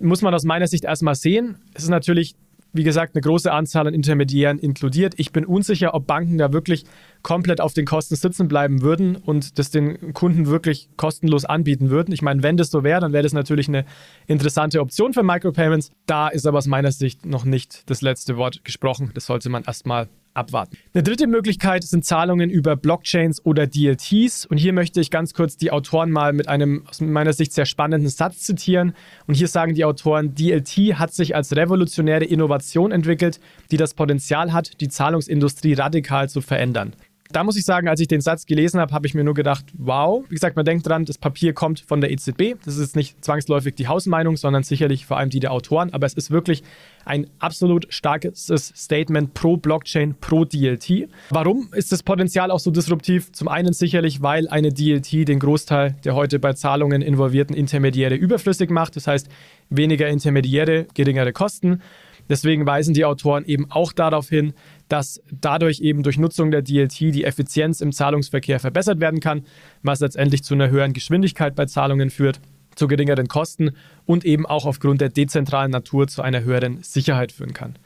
[0.00, 1.56] Muss man aus meiner Sicht erstmal sehen.
[1.74, 2.36] Es ist natürlich
[2.78, 5.14] wie gesagt, eine große Anzahl an Intermediären inkludiert.
[5.16, 6.84] Ich bin unsicher, ob Banken da wirklich
[7.22, 12.12] komplett auf den Kosten sitzen bleiben würden und das den Kunden wirklich kostenlos anbieten würden.
[12.12, 13.84] Ich meine, wenn das so wäre, dann wäre das natürlich eine
[14.28, 15.90] interessante Option für Micropayments.
[16.06, 19.10] Da ist aber aus meiner Sicht noch nicht das letzte Wort gesprochen.
[19.12, 20.08] Das sollte man erstmal
[20.38, 20.76] abwarten.
[20.94, 24.46] Eine dritte Möglichkeit sind Zahlungen über Blockchains oder DLTs.
[24.46, 27.66] Und hier möchte ich ganz kurz die Autoren mal mit einem aus meiner Sicht sehr
[27.66, 28.94] spannenden Satz zitieren.
[29.26, 34.52] Und hier sagen die Autoren, DLT hat sich als revolutionäre Innovation entwickelt, die das Potenzial
[34.52, 36.94] hat, die Zahlungsindustrie radikal zu verändern.
[37.30, 39.66] Da muss ich sagen, als ich den Satz gelesen habe, habe ich mir nur gedacht,
[39.74, 40.24] wow.
[40.28, 42.54] Wie gesagt, man denkt dran, das Papier kommt von der EZB.
[42.64, 45.92] Das ist nicht zwangsläufig die Hausmeinung, sondern sicherlich vor allem die der Autoren.
[45.92, 46.62] Aber es ist wirklich
[47.04, 51.08] ein absolut starkes Statement pro Blockchain, pro DLT.
[51.30, 53.32] Warum ist das Potenzial auch so disruptiv?
[53.32, 58.70] Zum einen sicherlich, weil eine DLT den Großteil der heute bei Zahlungen involvierten Intermediäre überflüssig
[58.70, 58.96] macht.
[58.96, 59.28] Das heißt,
[59.70, 61.82] weniger Intermediäre, geringere Kosten.
[62.28, 64.52] Deswegen weisen die Autoren eben auch darauf hin,
[64.88, 69.44] dass dadurch eben durch Nutzung der DLT die Effizienz im Zahlungsverkehr verbessert werden kann,
[69.82, 72.40] was letztendlich zu einer höheren Geschwindigkeit bei Zahlungen führt,
[72.74, 73.72] zu geringeren Kosten
[74.06, 77.76] und eben auch aufgrund der dezentralen Natur zu einer höheren Sicherheit führen kann.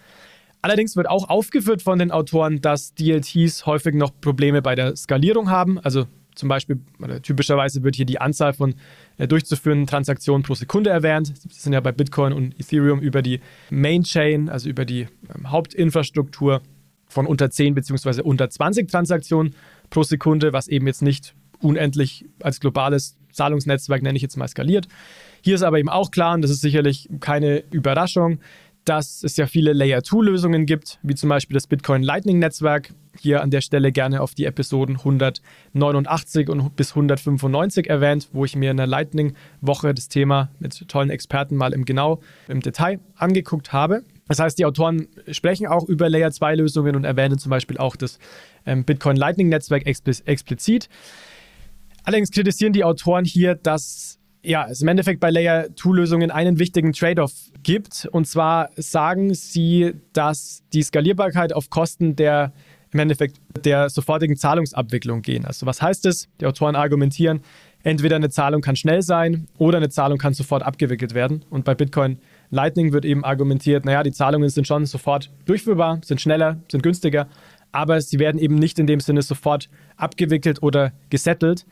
[0.60, 5.50] Allerdings wird auch aufgeführt von den Autoren, dass DLTs häufig noch Probleme bei der Skalierung
[5.50, 6.80] haben, also Zum Beispiel,
[7.22, 8.74] typischerweise wird hier die Anzahl von
[9.18, 11.32] äh, durchzuführenden Transaktionen pro Sekunde erwähnt.
[11.44, 13.40] Das sind ja bei Bitcoin und Ethereum über die
[13.70, 16.62] Main Chain, also über die ähm, Hauptinfrastruktur
[17.06, 18.22] von unter 10 bzw.
[18.22, 19.54] unter 20 Transaktionen
[19.90, 24.88] pro Sekunde, was eben jetzt nicht unendlich als globales Zahlungsnetzwerk, nenne ich jetzt mal, skaliert.
[25.42, 28.40] Hier ist aber eben auch klar, und das ist sicherlich keine Überraschung,
[28.84, 32.92] dass es ja viele Layer-2-Lösungen gibt, wie zum Beispiel das Bitcoin Lightning Netzwerk.
[33.18, 38.56] Hier an der Stelle gerne auf die Episoden 189 und bis 195 erwähnt, wo ich
[38.56, 43.72] mir in der Lightning-Woche das Thema mit tollen Experten mal im Genau, im Detail angeguckt
[43.72, 44.02] habe.
[44.28, 48.18] Das heißt, die Autoren sprechen auch über Layer-2-Lösungen und erwähnen zum Beispiel auch das
[48.64, 50.88] ähm, Bitcoin Lightning Netzwerk explizit.
[52.04, 56.58] Allerdings kritisieren die Autoren hier, dass ja, es im Endeffekt bei Layer 2 Lösungen einen
[56.58, 58.08] wichtigen Trade-off gibt.
[58.10, 62.52] Und zwar sagen sie, dass die Skalierbarkeit auf Kosten der
[62.92, 65.44] im Endeffekt der sofortigen Zahlungsabwicklung gehen.
[65.44, 66.28] Also was heißt es?
[66.40, 67.40] Die Autoren argumentieren,
[67.82, 71.44] entweder eine Zahlung kann schnell sein oder eine Zahlung kann sofort abgewickelt werden.
[71.50, 72.18] Und bei Bitcoin
[72.50, 77.28] Lightning wird eben argumentiert, naja, die Zahlungen sind schon sofort durchführbar, sind schneller, sind günstiger,
[77.72, 81.64] aber sie werden eben nicht in dem Sinne sofort abgewickelt oder gesettelt.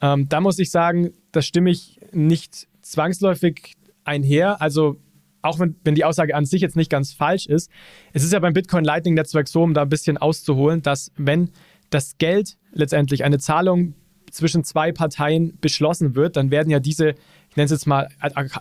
[0.00, 4.62] Ähm, da muss ich sagen, das stimme ich nicht zwangsläufig einher.
[4.62, 4.98] Also
[5.42, 7.70] auch wenn, wenn die Aussage an sich jetzt nicht ganz falsch ist,
[8.12, 11.50] es ist ja beim Bitcoin Lightning Netzwerk so, um da ein bisschen auszuholen, dass wenn
[11.90, 13.94] das Geld letztendlich eine Zahlung
[14.30, 18.08] zwischen zwei Parteien beschlossen wird, dann werden ja diese, ich nenne es jetzt mal,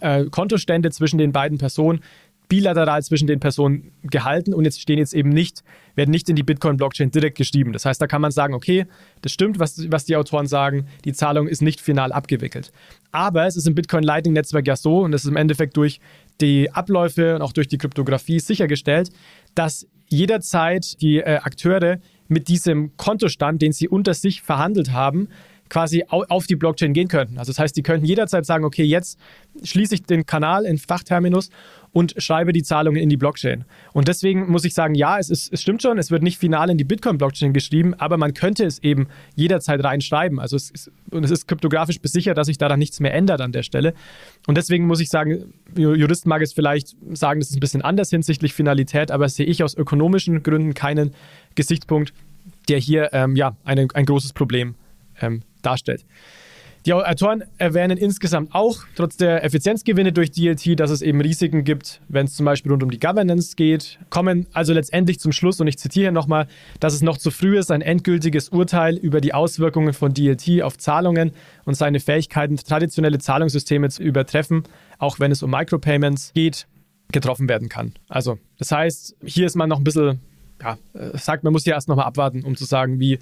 [0.01, 2.01] äh, Kontostände zwischen den beiden Personen
[2.49, 5.63] bilateral zwischen den Personen gehalten und jetzt stehen jetzt eben nicht,
[5.95, 7.73] werden nicht in die Bitcoin-Blockchain direkt geschrieben.
[7.73, 8.87] Das heißt, da kann man sagen, okay,
[9.21, 12.71] das stimmt, was, was die Autoren sagen, die Zahlung ist nicht final abgewickelt.
[13.11, 15.99] Aber es ist im Bitcoin Lightning Netzwerk ja so und es ist im Endeffekt durch
[16.41, 19.09] die Abläufe und auch durch die Kryptographie sichergestellt,
[19.55, 25.29] dass jederzeit die äh, Akteure mit diesem Kontostand, den sie unter sich verhandelt haben,
[25.69, 27.37] quasi auf die Blockchain gehen könnten.
[27.37, 29.19] Also das heißt, die könnten jederzeit sagen, okay, jetzt
[29.63, 31.49] schließe ich den Kanal in Fachterminus
[31.91, 33.65] und schreibe die Zahlungen in die Blockchain.
[33.93, 36.69] Und deswegen muss ich sagen, ja, es, ist, es stimmt schon, es wird nicht final
[36.69, 40.39] in die Bitcoin-Blockchain geschrieben, aber man könnte es eben jederzeit reinschreiben.
[40.39, 43.41] Also es ist, und es ist kryptografisch besichert, dass sich da dann nichts mehr ändert
[43.41, 43.93] an der Stelle.
[44.47, 48.09] Und deswegen muss ich sagen, Juristen mag es vielleicht sagen, das ist ein bisschen anders
[48.09, 51.11] hinsichtlich Finalität, aber sehe ich aus ökonomischen Gründen keinen
[51.55, 52.13] Gesichtspunkt,
[52.67, 54.75] der hier ähm, ja, eine, ein großes Problem
[55.21, 56.05] ähm, darstellt.
[56.85, 61.99] Die Autoren erwähnen insgesamt auch, trotz der Effizienzgewinne durch DLT, dass es eben Risiken gibt,
[62.07, 65.67] wenn es zum Beispiel rund um die Governance geht, kommen also letztendlich zum Schluss, und
[65.67, 66.47] ich zitiere hier nochmal,
[66.79, 70.77] dass es noch zu früh ist, ein endgültiges Urteil über die Auswirkungen von DLT auf
[70.77, 71.31] Zahlungen
[71.65, 74.63] und seine Fähigkeiten, traditionelle Zahlungssysteme zu übertreffen,
[74.99, 76.65] auch wenn es um Micropayments geht,
[77.11, 77.93] getroffen werden kann.
[78.07, 80.21] Also, das heißt, hier ist man noch ein bisschen,
[80.61, 83.19] ja, äh, sagt, man muss hier erst nochmal abwarten, um zu sagen, wie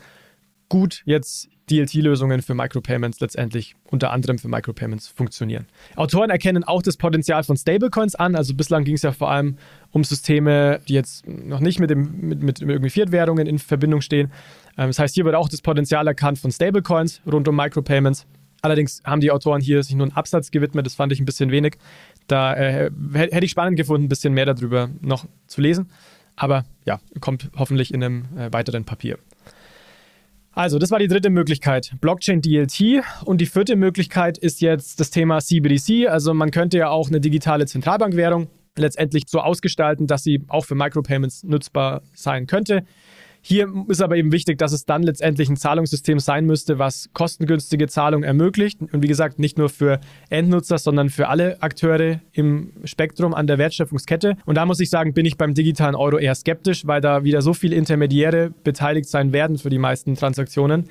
[0.69, 5.67] gut jetzt DLT-Lösungen für Micropayments letztendlich unter anderem für Micropayments funktionieren.
[5.95, 8.35] Autoren erkennen auch das Potenzial von Stablecoins an.
[8.35, 9.57] Also bislang ging es ja vor allem
[9.91, 14.31] um Systeme, die jetzt noch nicht mit, dem, mit, mit irgendwie Fiat-Währungen in Verbindung stehen.
[14.77, 18.25] Ähm, das heißt, hier wird auch das Potenzial erkannt von Stablecoins rund um Micropayments.
[18.61, 20.85] Allerdings haben die Autoren hier sich nur einen Absatz gewidmet.
[20.85, 21.77] Das fand ich ein bisschen wenig.
[22.27, 25.89] Da äh, hätte ich spannend gefunden, ein bisschen mehr darüber noch zu lesen.
[26.35, 29.17] Aber ja, kommt hoffentlich in einem äh, weiteren Papier.
[30.57, 33.03] Also, das war die dritte Möglichkeit, Blockchain DLT.
[33.25, 36.07] Und die vierte Möglichkeit ist jetzt das Thema CBDC.
[36.07, 40.73] Also, man könnte ja auch eine digitale Zentralbankwährung letztendlich so ausgestalten, dass sie auch für
[40.73, 42.83] Micropayments nutzbar sein könnte.
[43.41, 47.87] Hier ist aber eben wichtig, dass es dann letztendlich ein Zahlungssystem sein müsste, was kostengünstige
[47.87, 48.81] Zahlungen ermöglicht.
[48.81, 53.57] Und wie gesagt, nicht nur für Endnutzer, sondern für alle Akteure im Spektrum an der
[53.57, 54.37] Wertschöpfungskette.
[54.45, 57.41] Und da muss ich sagen, bin ich beim digitalen Euro eher skeptisch, weil da wieder
[57.41, 60.85] so viele Intermediäre beteiligt sein werden für die meisten Transaktionen,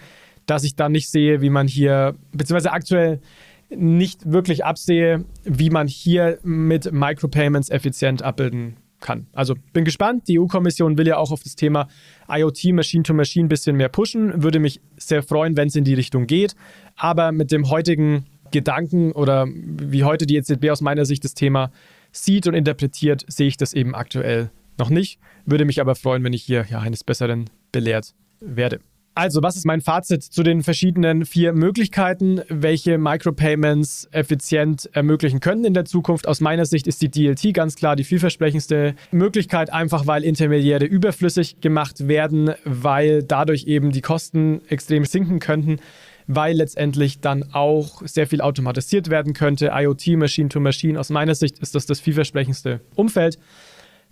[0.46, 3.20] dass ich da nicht sehe, wie man hier, beziehungsweise aktuell
[3.68, 9.26] nicht wirklich absehe, wie man hier mit Micropayments effizient abbilden kann.
[9.32, 10.28] Also bin gespannt.
[10.28, 11.88] Die EU-Kommission will ja auch auf das Thema
[12.28, 14.42] IoT, Machine-to-Machine ein bisschen mehr pushen.
[14.42, 16.54] Würde mich sehr freuen, wenn es in die Richtung geht.
[16.96, 21.70] Aber mit dem heutigen Gedanken oder wie heute die EZB aus meiner Sicht das Thema
[22.12, 25.18] sieht und interpretiert, sehe ich das eben aktuell noch nicht.
[25.44, 28.80] Würde mich aber freuen, wenn ich hier ja, eines Besseren belehrt werde.
[29.18, 35.64] Also, was ist mein Fazit zu den verschiedenen vier Möglichkeiten, welche Micropayments effizient ermöglichen können
[35.64, 36.28] in der Zukunft?
[36.28, 41.62] Aus meiner Sicht ist die DLT ganz klar die vielversprechendste Möglichkeit, einfach weil Intermediäre überflüssig
[41.62, 45.78] gemacht werden, weil dadurch eben die Kosten extrem sinken könnten,
[46.26, 49.70] weil letztendlich dann auch sehr viel automatisiert werden könnte.
[49.72, 53.38] IoT, Machine to Machine, aus meiner Sicht ist das das vielversprechendste Umfeld.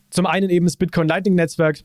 [0.09, 1.81] Zum einen eben das Bitcoin Lightning Netzwerk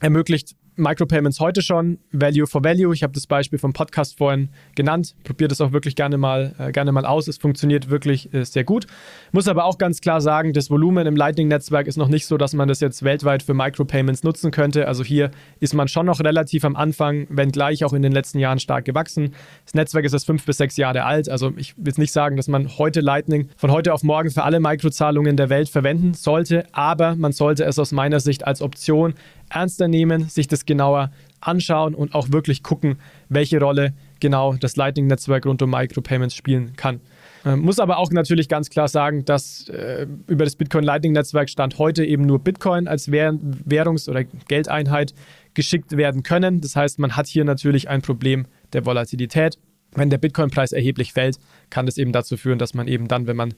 [0.00, 2.92] ermöglicht Micropayments heute schon, Value for Value.
[2.94, 5.14] Ich habe das Beispiel vom Podcast vorhin genannt.
[5.24, 7.28] Probiert es auch wirklich gerne mal, äh, gerne mal aus.
[7.28, 8.86] Es funktioniert wirklich äh, sehr gut.
[9.32, 12.54] Muss aber auch ganz klar sagen, das Volumen im Lightning-Netzwerk ist noch nicht so, dass
[12.54, 14.88] man das jetzt weltweit für Micropayments nutzen könnte.
[14.88, 18.58] Also hier ist man schon noch relativ am Anfang, wenngleich auch in den letzten Jahren
[18.58, 19.34] stark gewachsen.
[19.64, 21.28] Das Netzwerk ist erst fünf bis sechs Jahre alt.
[21.28, 24.42] Also ich will jetzt nicht sagen, dass man heute Lightning von heute auf morgen für
[24.42, 29.14] alle Mikrozahlungen der Welt verwenden sollte, aber man sollte es aus meiner Sicht als Option
[29.50, 31.10] ernster nehmen, sich das genauer
[31.40, 37.00] anschauen und auch wirklich gucken, welche Rolle genau das Lightning-Netzwerk rund um Micropayments spielen kann.
[37.44, 41.48] Ähm, muss aber auch natürlich ganz klar sagen, dass äh, über das Bitcoin Lightning Netzwerk
[41.48, 45.14] Stand heute eben nur Bitcoin als Währ Währungs- oder Geldeinheit
[45.54, 46.60] geschickt werden können.
[46.60, 49.58] Das heißt, man hat hier natürlich ein Problem der Volatilität.
[49.92, 51.38] Wenn der Bitcoin-Preis erheblich fällt,
[51.70, 53.54] kann das eben dazu führen, dass man eben dann, wenn man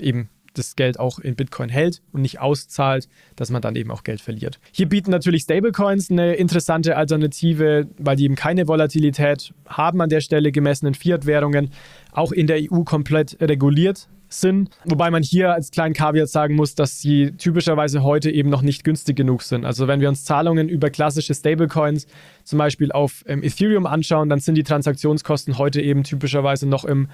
[0.00, 4.04] eben das Geld auch in Bitcoin hält und nicht auszahlt, dass man dann eben auch
[4.04, 4.58] Geld verliert.
[4.72, 10.20] Hier bieten natürlich Stablecoins eine interessante Alternative, weil die eben keine Volatilität haben an der
[10.20, 11.70] Stelle gemessen in Fiat-Währungen,
[12.12, 14.70] auch in der EU komplett reguliert sind.
[14.84, 18.84] Wobei man hier als kleinen Kaviar sagen muss, dass sie typischerweise heute eben noch nicht
[18.84, 19.64] günstig genug sind.
[19.64, 22.06] Also wenn wir uns Zahlungen über klassische Stablecoins
[22.44, 27.08] zum Beispiel auf ähm, Ethereum anschauen, dann sind die Transaktionskosten heute eben typischerweise noch im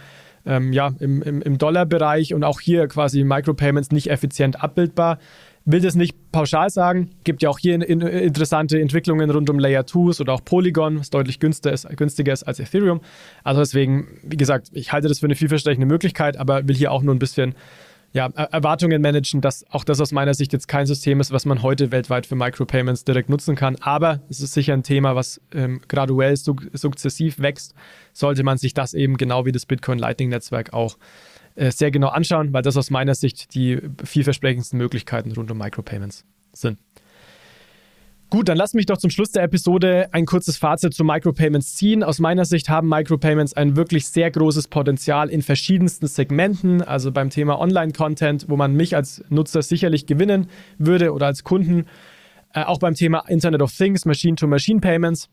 [0.48, 5.18] ähm, ja, im, im, im Dollarbereich und auch hier quasi Micropayments nicht effizient abbildbar.
[5.64, 9.58] Will das nicht pauschal sagen, gibt ja auch hier in, in, interessante Entwicklungen rund um
[9.58, 13.02] Layer 2s oder auch Polygon, was deutlich günstiger ist, günstiger ist als Ethereum.
[13.44, 17.02] Also deswegen, wie gesagt, ich halte das für eine vielversprechende Möglichkeit, aber will hier auch
[17.02, 17.54] nur ein bisschen
[18.18, 21.62] ja, Erwartungen managen, dass auch das aus meiner Sicht jetzt kein System ist, was man
[21.62, 23.76] heute weltweit für Micropayments direkt nutzen kann.
[23.76, 27.74] Aber es ist sicher ein Thema, was ähm, graduell suk sukzessiv wächst.
[28.12, 30.98] Sollte man sich das eben genau wie das Bitcoin Lightning Netzwerk auch
[31.54, 36.24] äh, sehr genau anschauen, weil das aus meiner Sicht die vielversprechendsten Möglichkeiten rund um Micropayments
[36.52, 36.80] sind.
[38.30, 42.02] Gut, dann lass mich doch zum Schluss der Episode ein kurzes Fazit zu Micropayments ziehen.
[42.02, 46.82] Aus meiner Sicht haben Micropayments ein wirklich sehr großes Potenzial in verschiedensten Segmenten.
[46.82, 51.86] Also beim Thema Online-Content, wo man mich als Nutzer sicherlich gewinnen würde oder als Kunden.
[52.52, 55.30] Äh, auch beim Thema Internet of Things, Machine-to-Machine-Payments.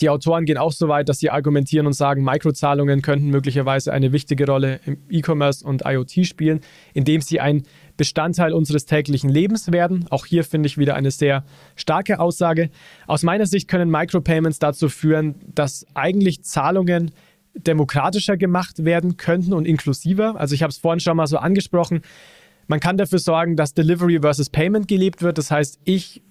[0.00, 4.12] Die Autoren gehen auch so weit, dass sie argumentieren und sagen, Mikrozahlungen könnten möglicherweise eine
[4.12, 6.60] wichtige Rolle im E-Commerce und IoT spielen,
[6.92, 7.62] indem sie ein
[7.96, 10.06] Bestandteil unseres täglichen Lebens werden.
[10.10, 12.70] Auch hier finde ich wieder eine sehr starke Aussage.
[13.06, 17.12] Aus meiner Sicht können Micropayments dazu führen, dass eigentlich Zahlungen
[17.54, 20.38] demokratischer gemacht werden könnten und inklusiver.
[20.38, 22.02] Also ich habe es vorhin schon mal so angesprochen.
[22.66, 25.38] Man kann dafür sorgen, dass Delivery versus Payment gelebt wird.
[25.38, 26.22] Das heißt, ich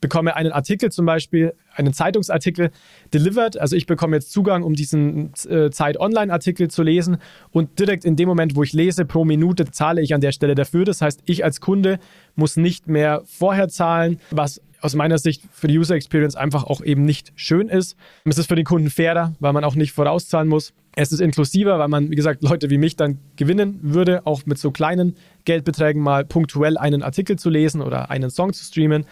[0.00, 2.70] bekomme einen Artikel zum Beispiel, einen Zeitungsartikel
[3.12, 3.58] delivered.
[3.58, 7.18] Also ich bekomme jetzt Zugang, um diesen äh, Zeit-Online-Artikel zu lesen
[7.50, 10.54] und direkt in dem Moment, wo ich lese, pro Minute zahle ich an der Stelle
[10.54, 10.84] dafür.
[10.84, 11.98] Das heißt, ich als Kunde
[12.34, 16.82] muss nicht mehr vorher zahlen, was aus meiner Sicht für die User Experience einfach auch
[16.82, 17.96] eben nicht schön ist.
[18.24, 20.72] Es ist für den Kunden fairer, weil man auch nicht vorauszahlen muss.
[20.96, 24.58] Es ist inklusiver, weil man, wie gesagt, Leute wie mich dann gewinnen würde, auch mit
[24.58, 29.04] so kleinen Geldbeträgen mal punktuell einen Artikel zu lesen oder einen Song zu streamen.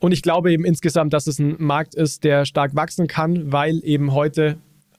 [0.00, 3.80] Und ich glaube eben insgesamt, dass es ein Markt ist, der stark wachsen kann, weil
[3.84, 4.58] eben heute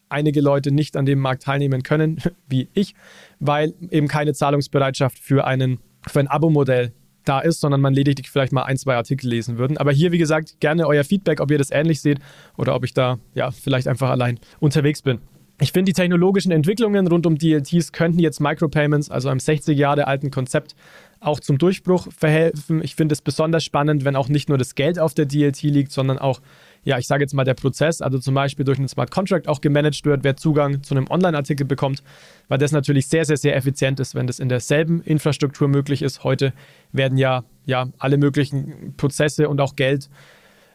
[0.09, 2.95] einige Leute nicht an dem Markt teilnehmen können, wie ich,
[3.39, 6.91] weil eben keine Zahlungsbereitschaft für, einen, für ein Abo-Modell
[7.25, 9.77] da ist, sondern man lediglich vielleicht mal ein, zwei Artikel lesen würden.
[9.77, 12.19] Aber hier, wie gesagt, gerne euer Feedback, ob ihr das ähnlich seht
[12.57, 15.19] oder ob ich da ja vielleicht einfach allein unterwegs bin.
[15.61, 20.07] Ich finde, die technologischen Entwicklungen rund um DLTs könnten jetzt Micropayments, also einem 60 Jahre
[20.07, 20.73] alten Konzept,
[21.19, 22.81] auch zum Durchbruch verhelfen.
[22.81, 25.91] Ich finde es besonders spannend, wenn auch nicht nur das Geld auf der DLT liegt,
[25.91, 26.39] sondern auch,
[26.85, 29.59] ja, ich sage jetzt mal der Prozess, also zum Beispiel durch einen Smart Contract auch
[29.59, 32.03] gemanagt wird, wer Zugang zu einem Online-Artikel bekommt,
[32.47, 36.23] weil das natürlich sehr, sehr, sehr effizient ist, wenn das in derselben Infrastruktur möglich ist.
[36.23, 36.53] Heute
[36.93, 40.09] werden ja, ja alle möglichen Prozesse und auch Geld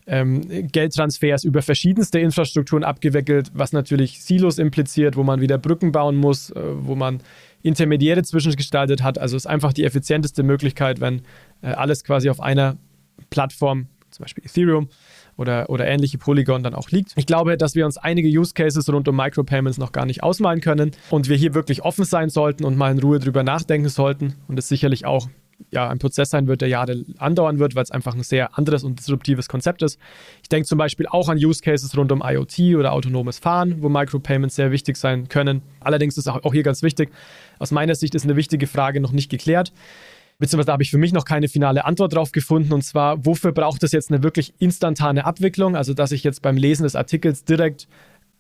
[0.07, 6.17] ähm, Geldtransfers über verschiedenste Infrastrukturen abgewickelt, was natürlich Silos impliziert, wo man wieder Brücken bauen
[6.17, 7.21] muss, äh, wo man
[7.63, 9.19] Intermediäre zwischengestaltet hat.
[9.19, 11.23] Also ist einfach die effizienteste Möglichkeit, wenn
[11.63, 12.77] äh, alles quasi auf einer
[13.31, 14.89] Plattform, zum Beispiel Ethereum
[15.37, 17.13] oder, oder ähnliche Polygon dann auch liegt.
[17.17, 20.61] Ich glaube, dass wir uns einige Use Cases rund um Micropayments noch gar nicht ausmalen
[20.61, 24.35] können und wir hier wirklich offen sein sollten und mal in Ruhe drüber nachdenken sollten
[24.47, 25.29] und es sicherlich auch
[25.71, 28.85] ja, ein Prozess sein wird, der Jahre andauern wird, weil es einfach ein sehr anderes
[28.85, 29.99] und disruptives Konzept ist.
[30.43, 33.89] Ich denke zum Beispiel auch an Use Cases rund um IoT oder autonomes Fahren, wo
[33.89, 35.63] Micropayments sehr wichtig sein können.
[35.81, 37.11] Allerdings ist auch hier ganz wichtig,
[37.59, 39.73] aus meiner Sicht ist eine wichtige Frage noch nicht geklärt.
[40.39, 42.73] Beziehungsweise habe ich für mich noch keine finale Antwort darauf gefunden.
[42.73, 45.77] Und zwar, wofür braucht es jetzt eine wirklich instantane Abwicklung?
[45.77, 47.89] Also, dass ich jetzt beim Lesen des Artikels direkt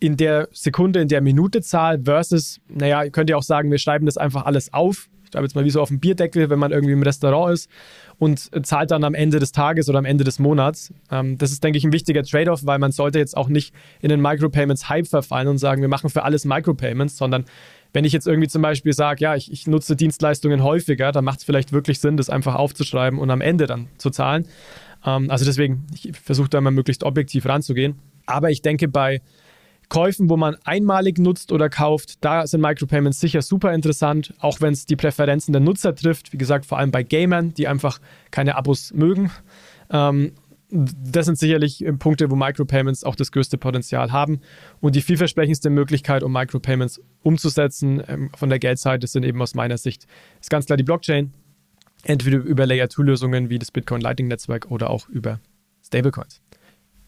[0.01, 3.79] in der Sekunde, in der Minute zahle versus, naja, ihr könnt ja auch sagen, wir
[3.79, 6.70] schreiben das einfach alles auf schreibe jetzt mal wie so auf dem Bierdeckel, wenn man
[6.70, 7.70] irgendwie im Restaurant ist
[8.18, 10.94] und zahlt dann am Ende des Tages oder am Ende des Monats.
[11.11, 14.09] Ähm, das ist, denke ich, ein wichtiger Trade-off, weil man sollte jetzt auch nicht in
[14.09, 17.44] den Micropayments-Hype verfallen und sagen, wir machen für alles Micropayments, sondern
[17.92, 21.40] wenn ich jetzt irgendwie zum Beispiel sage, ja, ich, ich nutze Dienstleistungen häufiger, dann macht
[21.40, 24.47] es vielleicht wirklich Sinn, das einfach aufzuschreiben und am Ende dann zu zahlen.
[25.05, 27.97] Ähm, also deswegen, ich versuche da mal möglichst objektiv ranzugehen.
[28.27, 29.20] Aber ich denke, bei
[29.88, 34.73] Käufen, wo man einmalig nutzt oder kauft, da sind Micropayments sicher super interessant, auch wenn
[34.73, 36.33] es die Präferenzen der Nutzer trifft.
[36.33, 39.31] Wie gesagt, vor allem bei Gamern, die einfach keine Abos mögen.
[39.90, 40.33] Ähm,
[40.70, 44.40] das sind sicherlich Punkte, wo Micropayments auch das größte Potenzial haben.
[44.81, 49.79] Und die vielversprechendste Möglichkeit, um Micropayments umzusetzen ähm, von der Geldseite, sind eben aus meiner
[49.79, 50.07] Sicht
[50.40, 51.33] ist ganz klar die Blockchain.
[52.03, 55.40] Entweder über Layer-2-Lösungen wie das Bitcoin Lightning Netzwerk oder auch über
[55.83, 56.42] Stablecoins.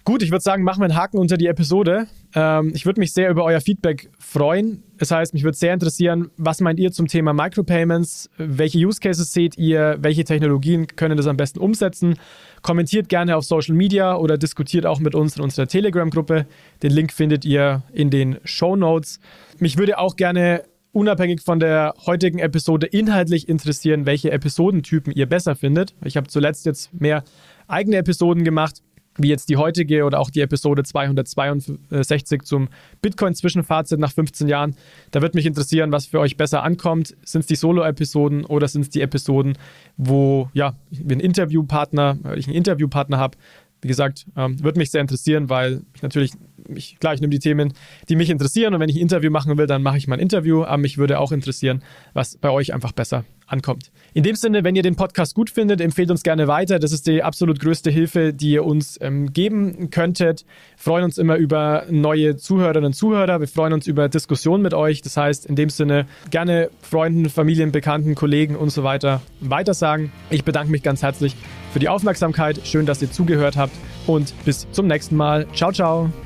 [0.07, 2.07] Gut, ich würde sagen, machen wir einen Haken unter die Episode.
[2.33, 4.85] Ähm, ich würde mich sehr über euer Feedback freuen.
[4.99, 8.31] Das heißt, mich würde sehr interessieren, was meint ihr zum Thema Micropayments?
[8.39, 9.97] Welche Use Cases seht ihr?
[9.99, 12.21] Welche Technologien können das am besten umsetzen?
[12.63, 16.47] Kommentiert gerne auf Social Media oder diskutiert auch mit uns in unserer Telegram-Gruppe.
[16.85, 19.19] Den Link findet ihr in den Show Notes.
[19.59, 25.57] Mich würde auch gerne unabhängig von der heutigen Episode inhaltlich interessieren, welche Episodentypen ihr besser
[25.57, 25.97] findet.
[26.05, 27.25] Ich habe zuletzt jetzt mehr
[27.67, 28.83] eigene Episoden gemacht
[29.19, 32.69] wie jetzt die heutige oder auch die Episode 262 zum
[33.03, 34.77] Bitcoin-Zwischenfazit nach 15 Jahren.
[35.11, 37.17] Da würde mich interessieren, was für euch besser ankommt.
[37.25, 39.59] Sind es die Solo-Episoden oder sind es die Episoden,
[39.97, 43.37] wo ja, wir einen Interviewpartner, ich einen Interviewpartner habe,
[43.83, 46.33] wie gesagt, ähm, würde mich sehr interessieren, weil ich natürlich,
[46.75, 47.75] ich, klar, ich nehme die Themen,
[48.09, 50.21] die mich interessieren und wenn ich ein Interview machen will, dann mache ich mal ein
[50.21, 51.83] Interview, aber mich würde auch interessieren,
[52.15, 53.91] was bei euch einfach besser ankommt.
[54.15, 56.79] In dem Sinne, wenn ihr den Podcast gut findet, empfehlt uns gerne weiter.
[56.79, 60.45] Das ist die absolut größte Hilfe, die ihr uns ähm, geben könntet.
[60.77, 63.41] Wir freuen uns immer über neue Zuhörerinnen und Zuhörer.
[63.41, 65.03] Wir freuen uns über Diskussionen mit euch.
[65.03, 70.13] Das heißt, in dem Sinne gerne Freunden, Familien, Bekannten, Kollegen und so weiter weitersagen.
[70.31, 71.37] Ich bedanke mich ganz herzlich
[71.73, 72.61] für die Aufmerksamkeit.
[72.65, 73.73] Schön, dass ihr zugehört habt
[74.07, 75.47] und bis zum nächsten Mal.
[75.53, 76.26] Ciao, ciao.